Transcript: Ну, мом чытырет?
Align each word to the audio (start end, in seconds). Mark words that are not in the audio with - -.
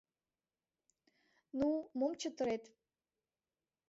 Ну, 1.59 1.69
мом 1.97 2.11
чытырет? 2.21 2.63